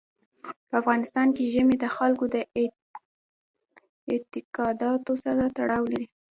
[0.69, 2.37] په افغانستان کې ژمی د خلکو د
[4.13, 6.07] اعتقاداتو سره تړاو لري.